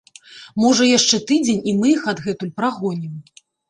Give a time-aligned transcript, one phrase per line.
[0.63, 3.27] Можа яшчэ тыдзень, і мы іх адгэтуль прагонім.